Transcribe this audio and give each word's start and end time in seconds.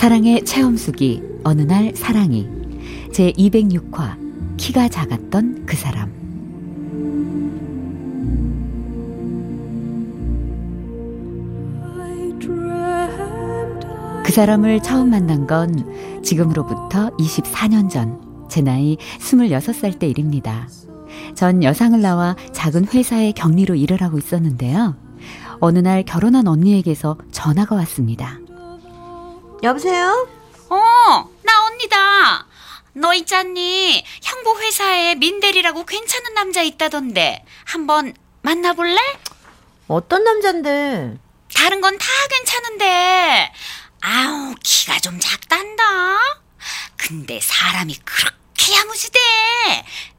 사랑의 0.00 0.46
체험수기 0.46 1.22
어느 1.44 1.60
날 1.60 1.92
사랑이 1.94 2.48
제 3.12 3.32
206화 3.32 4.56
키가 4.56 4.88
작았던 4.88 5.66
그 5.66 5.76
사람 5.76 6.10
그 14.24 14.32
사람을 14.32 14.82
처음 14.82 15.10
만난 15.10 15.46
건 15.46 15.84
지금으로부터 16.22 17.10
24년 17.18 17.90
전 17.90 18.30
제 18.48 18.62
나이 18.62 18.96
26살 19.20 19.98
때 19.98 20.08
일입니다. 20.08 20.66
전 21.34 21.62
여상을 21.62 22.00
나와 22.00 22.36
작은 22.52 22.86
회사의 22.88 23.34
격리로 23.34 23.76
일을 23.76 24.02
하고 24.02 24.16
있었는데요. 24.16 24.96
어느 25.60 25.78
날 25.78 26.02
결혼한 26.02 26.48
언니에게서 26.48 27.18
전화가 27.30 27.76
왔습니다. 27.76 28.38
여보세요? 29.62 30.28
어, 30.70 30.76
나 31.42 31.64
언니다. 31.66 32.46
너 32.94 33.12
있잖니. 33.14 34.04
형부 34.22 34.60
회사에 34.60 35.14
민대리라고 35.16 35.84
괜찮은 35.84 36.34
남자 36.34 36.62
있다던데. 36.62 37.44
한번 37.64 38.14
만나볼래? 38.42 38.98
어떤 39.88 40.24
남잔데? 40.24 41.18
다른 41.54 41.80
건 41.80 41.98
다 41.98 42.06
괜찮은데. 42.30 43.52
아우, 44.02 44.54
키가 44.62 44.98
좀 45.00 45.18
작단다. 45.20 45.84
근데 46.96 47.38
사람이 47.40 47.96
그렇게 48.04 48.74
야무지대. 48.76 49.18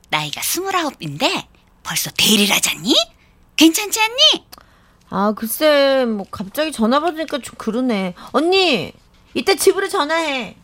나이가 0.09 0.41
스물아홉인데 0.41 1.47
벌써 1.83 2.11
대리라잖니? 2.11 2.93
괜찮지 3.55 3.99
않니? 4.01 4.45
아, 5.09 5.33
글쎄, 5.35 6.05
뭐 6.05 6.25
갑자기 6.29 6.71
전화 6.71 6.99
받으니까 6.99 7.39
좀 7.39 7.55
그러네. 7.57 8.13
언니, 8.31 8.93
이때 9.33 9.55
집으로 9.55 9.87
전화해. 9.87 10.55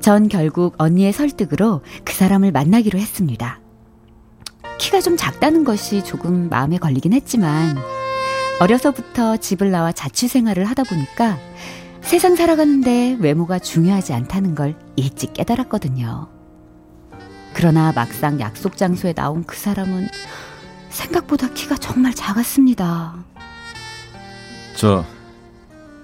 전 0.00 0.28
결국 0.28 0.74
언니의 0.78 1.12
설득으로 1.12 1.82
그 2.04 2.12
사람을 2.14 2.52
만나기로 2.52 2.98
했습니다. 2.98 3.60
키가 4.78 5.02
좀 5.02 5.16
작다는 5.16 5.62
것이 5.62 6.02
조금 6.02 6.48
마음에 6.48 6.78
걸리긴 6.78 7.12
했지만 7.12 7.76
어려서부터 8.60 9.36
집을 9.36 9.70
나와 9.70 9.92
자취 9.92 10.26
생활을 10.26 10.64
하다 10.64 10.84
보니까 10.84 11.38
세상 12.00 12.34
살아가는데 12.34 13.18
외모가 13.20 13.58
중요하지 13.58 14.14
않다는 14.14 14.54
걸 14.54 14.74
일찍 14.96 15.34
깨달았거든요. 15.34 16.39
그러나 17.54 17.92
막상 17.92 18.40
약속 18.40 18.76
장소에 18.76 19.12
나온 19.12 19.44
그 19.44 19.56
사람은 19.56 20.08
생각보다 20.88 21.48
키가 21.50 21.76
정말 21.76 22.14
작았습니다. 22.14 23.24
저 24.76 25.04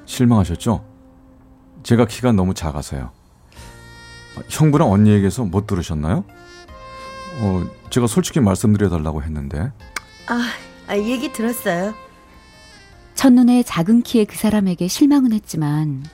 실망하셨죠? 0.05 0.85
제가 1.83 2.07
키가 2.07 2.33
너무 2.33 2.55
작아서요. 2.55 3.11
형부랑 4.49 4.91
언니에게서 4.91 5.45
못 5.45 5.67
들으셨나요? 5.67 6.25
어, 7.41 7.65
제가 7.91 8.07
솔직히 8.07 8.41
말씀드려 8.41 8.89
달라고 8.91 9.23
했는데. 9.23 9.73
아, 10.27 10.51
아, 10.89 10.97
얘기 10.97 11.33
들었어요. 11.33 11.95
첫눈에 13.15 13.63
작은 13.63 14.03
키의 14.03 14.27
그 14.27 14.37
사람에게 14.37 14.89
실망은 14.89 15.33
했지만 15.33 16.05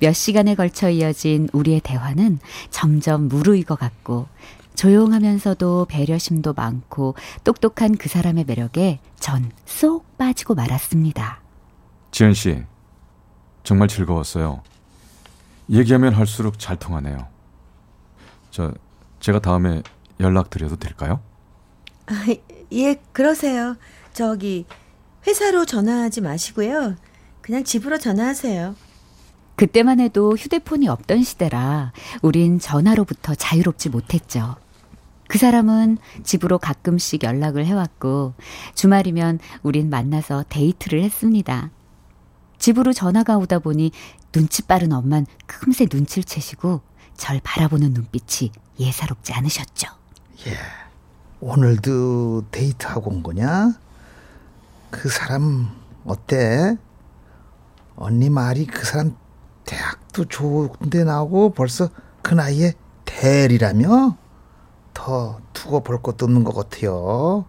몇 0.00 0.12
시간에 0.12 0.56
걸쳐 0.56 0.90
이어진 0.90 1.48
우리의 1.52 1.80
대화는 1.80 2.40
점점 2.70 3.28
무르익어 3.28 3.76
갔고 3.76 4.26
조용하면서도 4.74 5.86
배려심도 5.86 6.52
많고 6.54 7.14
똑똑한 7.44 7.96
그 7.96 8.08
사람의 8.08 8.44
매력에 8.44 9.00
전 9.18 9.50
쏙 9.64 10.16
빠지고 10.18 10.54
말았습니다. 10.54 11.40
지은 12.10 12.34
씨, 12.34 12.62
정말 13.64 13.88
즐거웠어요. 13.88 14.62
얘기하면 15.70 16.14
할수록 16.14 16.58
잘 16.58 16.76
통하네요. 16.76 17.26
저 18.50 18.72
제가 19.20 19.40
다음에 19.40 19.82
연락 20.20 20.50
드려도 20.50 20.76
될까요? 20.76 21.20
아, 22.06 22.26
예, 22.72 22.94
그러세요. 23.12 23.76
저기 24.12 24.66
회사로 25.26 25.64
전화하지 25.64 26.20
마시고요. 26.20 26.96
그냥 27.40 27.64
집으로 27.64 27.98
전화하세요. 27.98 28.76
그때만 29.56 30.00
해도 30.00 30.34
휴대폰이 30.36 30.88
없던 30.88 31.22
시대라 31.22 31.92
우린 32.22 32.58
전화로부터 32.58 33.34
자유롭지 33.34 33.88
못했죠. 33.90 34.56
그 35.32 35.38
사람은 35.38 35.96
집으로 36.24 36.58
가끔씩 36.58 37.22
연락을 37.22 37.64
해왔고 37.64 38.34
주말이면 38.74 39.38
우린 39.62 39.88
만나서 39.88 40.44
데이트를 40.50 41.02
했습니다. 41.02 41.70
집으로 42.58 42.92
전화가 42.92 43.38
오다 43.38 43.60
보니 43.60 43.92
눈치 44.30 44.60
빠른 44.60 44.92
엄만 44.92 45.24
금세 45.46 45.86
눈치를 45.90 46.24
채시고 46.24 46.82
절 47.16 47.40
바라보는 47.42 47.94
눈빛이 47.94 48.52
예사롭지 48.78 49.32
않으셨죠. 49.32 49.88
예. 50.48 50.58
오늘도 51.40 52.48
데이트하고 52.50 53.10
온 53.10 53.22
거냐? 53.22 53.72
그 54.90 55.08
사람 55.08 55.70
어때? 56.04 56.76
언니 57.96 58.28
말이 58.28 58.66
그 58.66 58.84
사람 58.84 59.16
대학도 59.64 60.26
좋은데 60.26 61.04
나오고 61.04 61.54
벌써 61.54 61.88
그 62.20 62.34
나이에 62.34 62.74
대리라며? 63.06 64.20
더 64.94 65.38
두고 65.52 65.80
볼 65.80 66.02
것도 66.02 66.26
없는 66.26 66.44
것 66.44 66.54
같아요. 66.54 67.44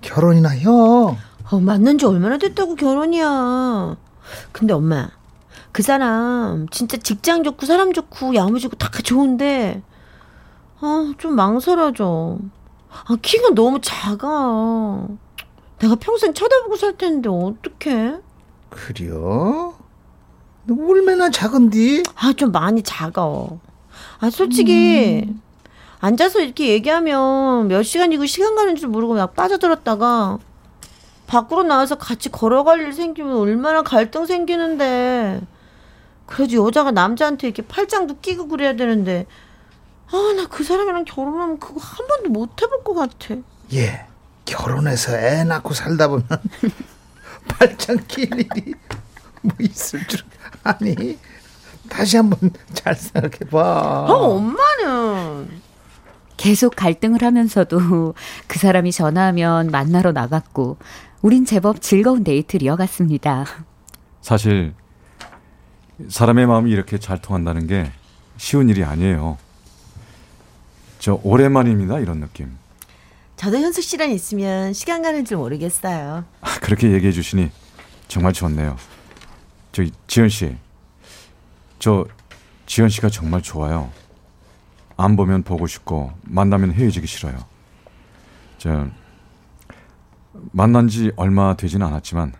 결혼이나 0.00 0.50
해. 0.50 0.66
어, 0.66 1.60
만난 1.60 1.98
지 1.98 2.06
얼마나 2.06 2.38
됐다고 2.38 2.74
결혼이야. 2.74 3.96
근데 4.52 4.72
엄마, 4.74 5.08
그 5.72 5.82
사람 5.82 6.66
진짜 6.70 6.96
직장 6.96 7.42
좋고 7.42 7.66
사람 7.66 7.92
좋고 7.92 8.34
야무지고 8.34 8.76
다 8.76 8.90
좋은데 9.02 9.82
아, 10.80 11.12
좀 11.18 11.34
망설여져. 11.36 12.38
아, 13.06 13.16
키가 13.20 13.50
너무 13.54 13.80
작아. 13.80 15.06
내가 15.78 15.94
평생 15.96 16.32
쳐다보고 16.32 16.76
살 16.76 16.96
텐데 16.96 17.28
어떡해? 17.28 18.20
그래요? 18.70 19.74
얼마나 20.70 21.30
작은디? 21.30 22.04
아, 22.16 22.32
좀 22.32 22.52
많이 22.52 22.82
작아. 22.82 23.22
아, 24.20 24.30
솔직히 24.30 25.24
음. 25.28 25.42
앉아서 26.04 26.40
이렇게 26.40 26.68
얘기하면 26.68 27.68
몇 27.68 27.82
시간이고 27.82 28.26
시간 28.26 28.54
가는 28.54 28.76
줄 28.76 28.88
모르고 28.88 29.14
막 29.14 29.34
빠져들었다가 29.34 30.38
밖으로 31.26 31.62
나와서 31.62 31.94
같이 31.96 32.28
걸어갈 32.30 32.80
일 32.80 32.92
생기면 32.92 33.34
얼마나 33.36 33.82
갈등 33.82 34.26
생기는데. 34.26 35.40
그래도 36.26 36.66
여자가 36.66 36.90
남자한테 36.90 37.46
이렇게 37.48 37.62
팔짱도 37.66 38.18
끼고 38.20 38.48
그래야 38.48 38.76
되는데. 38.76 39.26
아 40.12 40.16
나 40.36 40.46
그 40.46 40.62
사람이랑 40.62 41.06
결혼하면 41.06 41.58
그거 41.58 41.80
한 41.80 42.06
번도 42.06 42.28
못 42.30 42.60
해볼 42.62 42.84
것 42.84 42.92
같아. 42.92 43.36
예 43.72 44.04
결혼해서 44.44 45.16
애 45.16 45.42
낳고 45.44 45.72
살다 45.72 46.08
보면 46.08 46.26
팔짱 47.48 47.96
낄 48.06 48.24
일이 48.38 48.74
뭐 49.40 49.54
있을 49.58 50.06
줄 50.06 50.20
아니? 50.64 51.18
다시 51.88 52.18
한번 52.18 52.50
잘 52.74 52.94
생각해봐. 52.94 53.58
아 54.06 54.12
엄마는 54.12 55.62
계속 56.36 56.74
갈등을 56.76 57.22
하면서도 57.22 58.14
그 58.46 58.58
사람이 58.58 58.92
전화하면 58.92 59.70
만나러 59.70 60.12
나갔고 60.12 60.78
우린 61.22 61.44
제법 61.44 61.80
즐거운 61.80 62.24
데이트를 62.24 62.66
이어갔습니다. 62.66 63.46
사실 64.20 64.74
사람의 66.08 66.46
마음이 66.46 66.70
이렇게 66.70 66.98
잘 66.98 67.20
통한다는 67.20 67.66
게 67.66 67.90
쉬운 68.36 68.68
일이 68.68 68.84
아니에요. 68.84 69.38
저 70.98 71.20
오랜만입니다 71.22 71.98
이런 72.00 72.20
느낌. 72.20 72.56
저도 73.36 73.58
현숙 73.58 73.84
씨랑 73.84 74.10
있으면 74.10 74.72
시간 74.72 75.02
가는 75.02 75.24
줄 75.24 75.36
모르겠어요. 75.36 76.24
아, 76.40 76.58
그렇게 76.60 76.90
얘기해 76.92 77.12
주시니 77.12 77.50
정말 78.08 78.32
좋네요. 78.32 78.76
저기 79.72 79.90
지현 80.06 80.28
씨, 80.28 80.56
저 81.78 82.06
지현 82.66 82.88
씨가 82.88 83.08
정말 83.10 83.42
좋아요. 83.42 83.90
안 84.96 85.16
보면 85.16 85.42
보고 85.42 85.66
싶고 85.66 86.12
만나면 86.22 86.72
헤어지기 86.72 87.06
싫어요. 87.06 87.38
저 88.58 88.88
만난 90.52 90.88
지 90.88 91.12
얼마 91.16 91.54
되지는 91.54 91.86
않았지만 91.86 92.32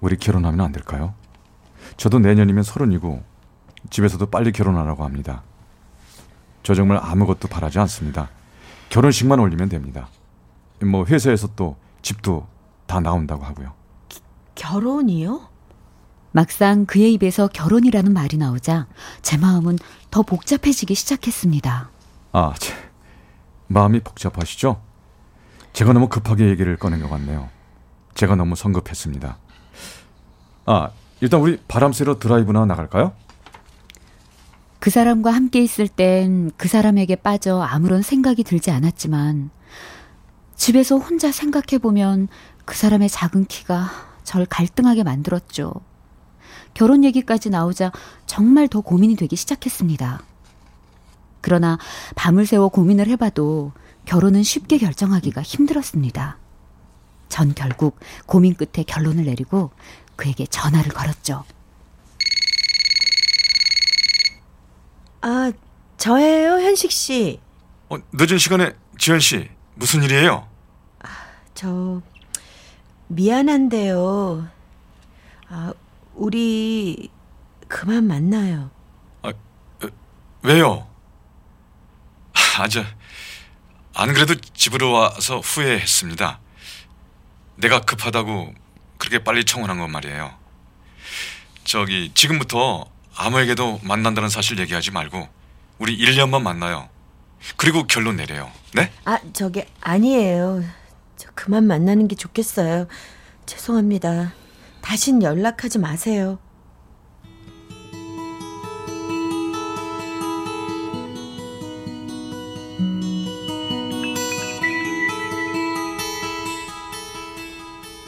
우리 0.00 0.16
결혼하면 0.16 0.60
안 0.60 0.72
될까요? 0.72 1.14
저도 1.96 2.18
내년이면 2.18 2.62
서른이고 2.62 3.22
집에서도 3.90 4.24
빨리 4.26 4.52
결혼하라고 4.52 5.04
합니다. 5.04 5.42
저 6.62 6.74
정말 6.74 6.98
아무것도 7.02 7.48
바라지 7.48 7.78
않습니다. 7.80 8.30
결혼식만 8.88 9.38
올리면 9.40 9.68
됩니다. 9.68 10.08
뭐 10.84 11.04
회사에서 11.04 11.48
또 11.54 11.76
집도 12.02 12.46
다 12.86 13.00
나온다고 13.00 13.44
하고요. 13.44 13.72
결혼이요? 14.54 15.51
막상 16.32 16.86
그의 16.86 17.12
입에서 17.14 17.46
결혼이라는 17.46 18.12
말이 18.12 18.36
나오자 18.36 18.86
제 19.20 19.36
마음은 19.36 19.78
더 20.10 20.22
복잡해지기 20.22 20.94
시작했습니다. 20.94 21.90
아, 22.32 22.54
제, 22.58 22.74
마음이 23.68 24.00
복잡하시죠? 24.00 24.80
제가 25.72 25.92
너무 25.92 26.08
급하게 26.08 26.48
얘기를 26.48 26.76
꺼낸 26.76 27.00
것 27.00 27.08
같네요. 27.10 27.48
제가 28.14 28.34
너무 28.34 28.56
성급했습니다. 28.56 29.36
아, 30.66 30.90
일단 31.20 31.40
우리 31.40 31.58
바람 31.68 31.92
쐬러 31.92 32.18
드라이브나 32.18 32.64
나갈까요? 32.66 33.12
그 34.78 34.90
사람과 34.90 35.30
함께 35.30 35.60
있을 35.62 35.86
땐 35.86 36.50
그 36.56 36.68
사람에게 36.68 37.16
빠져 37.16 37.60
아무런 37.60 38.02
생각이 38.02 38.42
들지 38.42 38.70
않았지만 38.70 39.50
집에서 40.56 40.96
혼자 40.96 41.30
생각해보면 41.32 42.28
그 42.64 42.76
사람의 42.76 43.08
작은 43.08 43.46
키가 43.46 43.90
절 44.24 44.46
갈등하게 44.46 45.02
만들었죠. 45.02 45.72
결혼 46.74 47.04
얘기까지 47.04 47.50
나오자 47.50 47.92
정말 48.26 48.68
더 48.68 48.80
고민이 48.80 49.16
되기 49.16 49.36
시작했습니다. 49.36 50.22
그러나 51.40 51.78
밤을 52.14 52.46
새워 52.46 52.68
고민을 52.68 53.08
해봐도 53.08 53.72
결혼은 54.04 54.42
쉽게 54.42 54.78
결정하기가 54.78 55.42
힘들었습니다. 55.42 56.38
전 57.28 57.54
결국 57.54 57.98
고민 58.26 58.54
끝에 58.54 58.84
결론을 58.84 59.24
내리고 59.24 59.70
그에게 60.16 60.46
전화를 60.46 60.92
걸었죠. 60.92 61.44
아, 65.22 65.52
저예요, 65.96 66.60
현식 66.60 66.90
씨. 66.90 67.40
어, 67.88 67.96
늦은 68.12 68.38
시간에 68.38 68.72
지현 68.98 69.20
씨 69.20 69.48
무슨 69.74 70.02
일이에요? 70.02 70.46
저 71.54 72.02
미안한데요. 73.08 74.48
아, 75.48 75.72
우리 76.14 77.10
그만 77.68 78.04
만나요. 78.06 78.70
왜요? 80.42 80.88
아 82.58 82.66
저 82.68 82.84
안 83.94 84.12
그래도 84.14 84.34
집으로 84.34 84.90
와서 84.90 85.40
후회했습니다. 85.40 86.40
내가 87.56 87.80
급하다고 87.80 88.54
그렇게 88.98 89.22
빨리 89.22 89.44
청혼한 89.44 89.78
건 89.78 89.90
말이에요. 89.92 90.34
저기 91.64 92.10
지금부터 92.14 92.86
아무에게도 93.14 93.80
만난다는 93.82 94.30
사실 94.30 94.58
얘기하지 94.58 94.90
말고 94.92 95.28
우리 95.78 95.96
1년만 95.98 96.40
만나요. 96.42 96.88
그리고 97.56 97.86
결론 97.86 98.16
내려요. 98.16 98.50
네? 98.74 98.90
아, 99.04 99.18
저기 99.34 99.64
아니에요. 99.82 100.64
저 101.16 101.28
그만 101.34 101.64
만나는 101.66 102.08
게 102.08 102.16
좋겠어요. 102.16 102.86
죄송합니다. 103.44 104.32
다신 104.82 105.22
연락하지 105.22 105.78
마세요. 105.78 106.38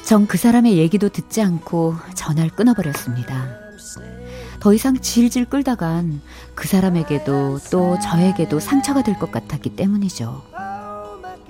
전 0.04 0.26
그 0.26 0.36
사람의 0.38 0.76
얘기도 0.78 1.08
듣지 1.08 1.42
않고 1.42 1.96
전화를 2.14 2.50
끊어버렸습니다. 2.50 3.48
더 4.60 4.72
이상 4.72 4.98
질질 4.98 5.46
끌다간 5.46 6.22
그 6.54 6.66
사람에게도 6.68 7.58
또 7.70 7.98
저에게도 8.00 8.60
상처가 8.60 9.02
될 9.02 9.18
것 9.18 9.30
같았기 9.30 9.76
때문이죠. 9.76 10.42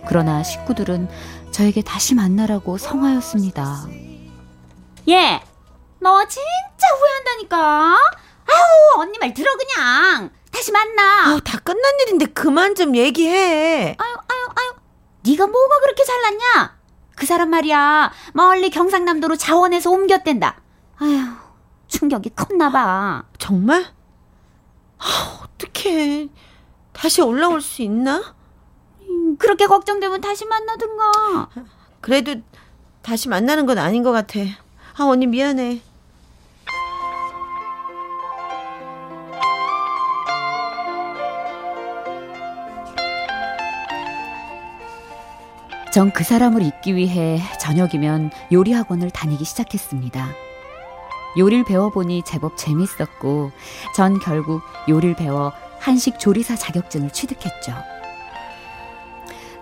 그러나 0.06 0.42
식구들은 0.42 1.08
저에게 1.50 1.82
다시 1.82 2.14
만나라고 2.14 2.78
성하였습니다. 2.78 3.86
얘, 5.08 5.40
너 6.00 6.26
진짜 6.26 6.86
후회한다니까. 6.98 7.56
아우, 8.46 9.00
언니 9.00 9.18
말 9.18 9.34
들어 9.34 9.50
그냥. 9.56 10.30
다시 10.50 10.70
만나. 10.72 11.26
아, 11.34 11.40
다 11.44 11.58
끝난 11.58 11.82
일인데 12.00 12.26
그만 12.26 12.74
좀 12.74 12.94
얘기해. 12.96 13.96
아유, 13.98 14.14
아유, 14.28 14.48
아유. 14.56 14.74
네가 15.26 15.46
뭐가 15.46 15.80
그렇게 15.80 16.04
잘났냐? 16.04 16.78
그 17.16 17.26
사람 17.26 17.50
말이야. 17.50 18.12
멀리 18.34 18.70
경상남도로 18.70 19.36
자원해서 19.36 19.90
옮겼댄다. 19.90 20.60
아유, 20.98 21.18
충격이 21.88 22.30
컸나 22.36 22.70
봐. 22.70 23.24
정말? 23.38 23.86
아, 24.98 25.40
어떡해. 25.44 26.28
다시 26.92 27.20
올라올 27.20 27.60
수 27.60 27.82
있나? 27.82 28.34
음, 29.02 29.36
그렇게 29.38 29.66
걱정되면 29.66 30.20
다시 30.20 30.44
만나든가. 30.44 31.48
그래도 32.00 32.36
다시 33.02 33.28
만나는 33.28 33.66
건 33.66 33.78
아닌 33.78 34.02
것 34.02 34.12
같아. 34.12 34.40
아, 34.96 35.04
언니 35.04 35.26
미안해. 35.26 35.80
전 45.92 46.10
그 46.12 46.24
사람을 46.24 46.62
잊기 46.62 46.96
위해 46.96 47.40
저녁이면 47.60 48.30
요리 48.52 48.72
학원을 48.72 49.10
다니기 49.10 49.44
시작했습니다. 49.44 50.28
요리를 51.38 51.64
배워보니 51.64 52.22
제법 52.24 52.56
재밌었고, 52.56 53.50
전 53.94 54.18
결국 54.18 54.62
요리를 54.88 55.14
배워 55.16 55.52
한식 55.78 56.18
조리사 56.18 56.56
자격증을 56.56 57.10
취득했죠. 57.10 57.74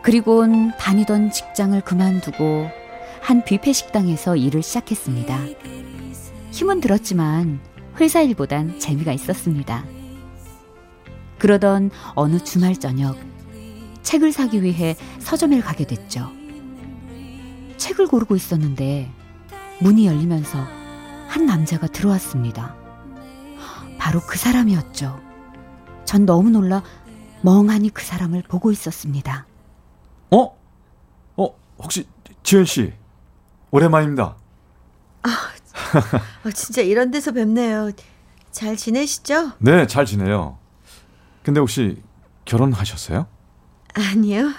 그리곤 0.02 0.73
다니던 0.78 1.31
직장을 1.31 1.78
그만두고 1.82 2.69
한 3.22 3.44
뷔페 3.44 3.72
식당에서 3.72 4.34
일을 4.36 4.62
시작했습니다. 4.62 5.38
힘은 6.50 6.80
들었지만 6.80 7.61
회사 8.00 8.20
일보단 8.20 8.78
재미가 8.80 9.12
있었습니다. 9.12 9.85
그러던 11.38 11.90
어느 12.16 12.40
주말 12.40 12.75
저녁, 12.76 13.16
책을 14.02 14.32
사기 14.32 14.62
위해 14.62 14.97
서점에 15.20 15.61
가게 15.61 15.87
됐죠. 15.87 16.32
책을 17.76 18.08
고르고 18.08 18.35
있었는데 18.35 19.08
문이 19.80 20.06
열리면서 20.06 20.58
한 21.28 21.47
남자가 21.47 21.87
들어왔습니다. 21.87 22.75
바로 23.99 24.20
그 24.20 24.37
사람이었죠. 24.37 25.20
전 26.04 26.26
너무 26.26 26.50
놀라 26.50 26.82
멍하니 27.42 27.90
그 27.90 28.02
사람을 28.04 28.42
보고 28.42 28.73
있었습니다. 28.73 29.47
어? 30.32 30.56
어, 31.37 31.54
혹시 31.78 32.04
지현 32.42 32.64
씨 32.64 32.92
오랜만입니다. 33.73 34.37
어, 35.25 36.50
진짜 36.55 36.83
이런 36.83 37.11
데서 37.11 37.33
뵙네요. 37.33 37.91
잘 38.52 38.76
지내시죠? 38.76 39.52
네, 39.59 39.87
잘 39.87 40.05
지내요. 40.07 40.59
근데 41.43 41.59
혹시 41.59 42.00
결혼하셨어요? 42.45 43.26
아니요. 43.95 44.50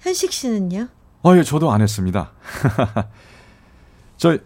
현식 0.00 0.32
씨는요? 0.32 0.88
아, 1.22 1.36
예, 1.36 1.42
저도 1.42 1.72
안 1.72 1.80
했습니다. 1.82 2.30
저 4.18 4.38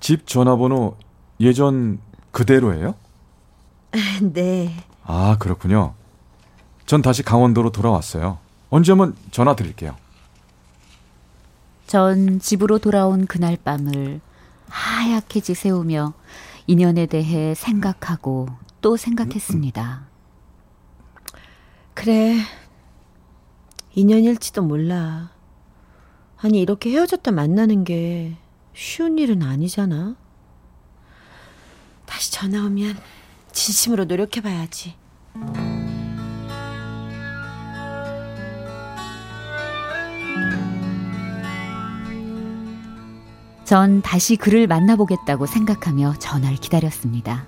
집 0.00 0.26
전화번호 0.26 0.96
예전 1.40 2.00
그대로예요? 2.32 2.94
네. 4.22 4.74
아, 5.04 5.36
그렇군요. 5.38 5.92
전 6.86 7.02
다시 7.02 7.22
강원도로 7.22 7.70
돌아왔어요. 7.70 8.38
언제 8.70 8.92
한번 8.92 9.14
전화 9.30 9.54
드릴게요. 9.54 9.94
전 11.90 12.38
집으로 12.38 12.78
돌아온 12.78 13.26
그날 13.26 13.56
밤을 13.56 14.20
하얗게 14.68 15.40
지새우며 15.40 16.14
인연에 16.68 17.06
대해 17.06 17.52
생각하고 17.56 18.46
또 18.80 18.96
생각했습니다. 18.96 20.06
그래. 21.94 22.36
인연일지도 23.96 24.62
몰라. 24.62 25.32
아니, 26.36 26.60
이렇게 26.60 26.92
헤어졌다 26.92 27.28
만나는 27.32 27.82
게 27.82 28.36
쉬운 28.72 29.18
일은 29.18 29.42
아니잖아. 29.42 30.14
다시 32.06 32.30
전화 32.30 32.66
오면 32.66 33.00
진심으로 33.50 34.04
노력해봐야지. 34.04 34.94
전 43.70 44.02
다시 44.02 44.34
그를 44.34 44.66
만나보겠다고 44.66 45.46
생각하며 45.46 46.14
전화를 46.18 46.56
기다렸습니다. 46.56 47.46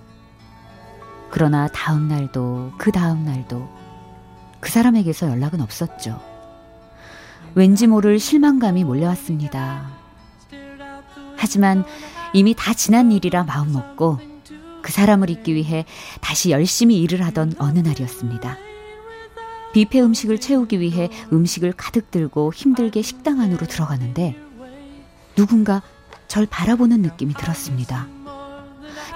그러나 1.32 1.66
다음 1.66 2.06
날도 2.06 2.74
그 2.78 2.92
다음 2.92 3.24
날도 3.24 3.68
그 4.60 4.70
사람에게서 4.70 5.28
연락은 5.28 5.60
없었죠. 5.60 6.22
왠지 7.56 7.88
모를 7.88 8.20
실망감이 8.20 8.84
몰려왔습니다. 8.84 9.90
하지만 11.36 11.84
이미 12.32 12.54
다 12.56 12.72
지난 12.72 13.10
일이라 13.10 13.42
마음 13.42 13.72
먹고 13.72 14.20
그 14.80 14.92
사람을 14.92 15.28
잊기 15.28 15.56
위해 15.56 15.84
다시 16.20 16.52
열심히 16.52 17.02
일을 17.02 17.20
하던 17.26 17.54
어느 17.58 17.80
날이었습니다. 17.80 18.58
뷔페 19.72 20.00
음식을 20.00 20.38
채우기 20.38 20.78
위해 20.78 21.10
음식을 21.32 21.72
가득 21.72 22.12
들고 22.12 22.52
힘들게 22.54 23.02
식당 23.02 23.40
안으로 23.40 23.66
들어가는데 23.66 24.36
누군가 25.34 25.82
절 26.32 26.46
바라보는 26.46 27.02
느낌이 27.02 27.34
들었습니다. 27.34 28.06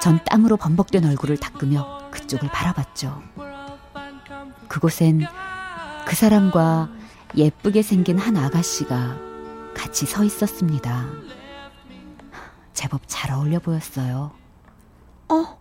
전 0.02 0.22
땀으로 0.26 0.58
범벅된 0.58 1.02
얼굴을 1.02 1.38
닦으며 1.38 2.10
그쪽을 2.10 2.50
바라봤죠. 2.50 3.22
그곳엔 4.68 5.22
그 6.04 6.14
사람과 6.14 6.90
예쁘게 7.34 7.80
생긴 7.80 8.18
한 8.18 8.36
아가씨가 8.36 9.16
같이 9.72 10.04
서 10.04 10.24
있었습니다. 10.24 11.06
제법 12.74 13.00
잘 13.06 13.32
어울려 13.32 13.60
보였어요. 13.60 14.32
어? 15.30 15.58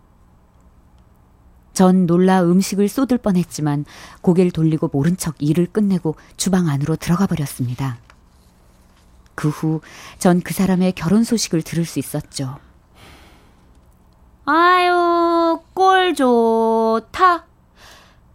전 1.72 2.04
놀라 2.04 2.42
음식을 2.42 2.86
쏟을 2.86 3.16
뻔했지만 3.16 3.86
고개를 4.20 4.50
돌리고 4.50 4.90
모른 4.92 5.16
척 5.16 5.36
일을 5.38 5.64
끝내고 5.64 6.16
주방 6.36 6.68
안으로 6.68 6.96
들어가 6.96 7.26
버렸습니다. 7.26 7.96
그 9.36 9.48
후 9.50 9.80
전 10.18 10.40
그 10.42 10.52
사람의 10.54 10.92
결혼 10.92 11.22
소식을 11.24 11.62
들을 11.62 11.84
수 11.84 11.98
있었죠. 11.98 12.58
아유, 14.44 15.60
꼴 15.74 16.14
좋다. 16.14 17.46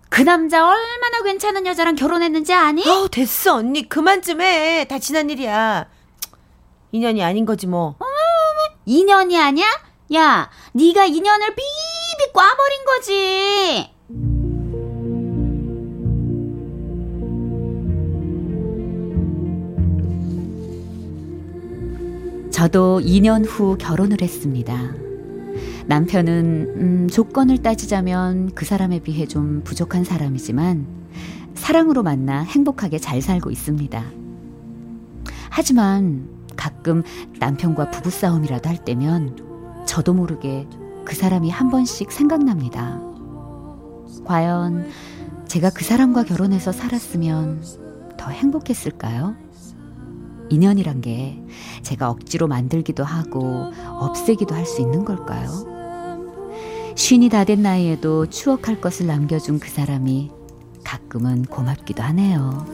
그 0.10 0.22
남자 0.24 0.67
얼마나 0.67 1.24
괜찮은 1.24 1.65
여자랑 1.65 1.96
결혼했는지 1.96 2.53
아니? 2.53 2.86
아우 2.88 3.08
됐어 3.08 3.55
언니 3.55 3.88
그만 3.88 4.22
좀 4.22 4.41
해. 4.41 4.86
다 4.88 5.00
지난 5.00 5.29
일이야. 5.29 5.88
인연이 6.91 7.24
아닌 7.24 7.46
거지 7.46 7.65
뭐. 7.67 7.96
인연이 8.86 9.39
아니야? 9.39 9.65
야, 10.15 10.50
네가 10.74 11.05
인연을 11.05 11.48
비비 11.55 12.31
꽈버린 12.34 12.86
거지. 12.86 13.90
저도 22.62 23.00
2년 23.00 23.44
후 23.44 23.75
결혼을 23.75 24.22
했습니다. 24.22 24.94
남편은 25.88 26.74
음, 26.77 27.08
조건을 27.12 27.58
따지자면 27.63 28.51
그 28.53 28.65
사람에 28.65 29.00
비해 29.00 29.25
좀 29.25 29.63
부족한 29.63 30.03
사람이지만 30.03 30.86
사랑으로 31.56 32.03
만나 32.03 32.41
행복하게 32.44 33.00
잘 33.00 33.20
살고 33.20 33.50
있습니다. 33.50 34.03
하지만 35.50 36.30
가끔 36.56 37.01
남편과 37.39 37.89
부부싸움이라도 37.89 38.70
할 38.70 38.77
때면 38.77 39.84
저도 39.88 40.13
모르게 40.13 40.68
그 41.03 41.15
사람이 41.15 41.50
한 41.50 41.72
번씩 41.72 42.12
생각납니다. 42.12 43.01
과연 44.24 44.88
제가 45.48 45.72
그 45.72 45.84
사람과 45.84 46.25
결혼해서 46.25 46.72
살았으면 46.72 47.63
더 48.18 48.30
행복했을까요? 48.30 49.50
인연이란 50.51 51.01
게 51.01 51.41
제가 51.81 52.10
억지로 52.10 52.48
만들기도 52.48 53.03
하고 53.03 53.72
없애기도 54.00 54.53
할 54.55 54.65
수 54.65 54.81
있는 54.81 55.03
걸까요? 55.05 55.50
쉰이 56.96 57.29
다 57.29 57.43
된 57.46 57.62
나이에도 57.63 58.27
추억할 58.27 58.79
것을 58.81 59.08
남겨준 59.08 59.60
그 59.60 59.70
사람이 59.70 60.29
가끔은 60.84 61.46
고맙기도 61.46 62.03
하네요. 62.03 62.65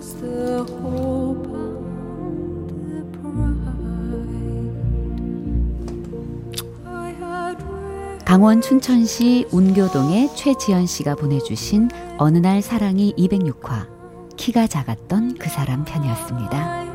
강원 8.25 8.61
춘천시 8.61 9.45
운교동의 9.51 10.35
최지연 10.35 10.85
씨가 10.85 11.15
보내주신 11.15 11.89
어느 12.17 12.37
날 12.39 12.61
사랑이 12.61 13.13
206화 13.17 13.87
키가 14.35 14.67
작았던 14.67 15.37
그 15.39 15.49
사람 15.49 15.85
편이었습니다. 15.85 16.86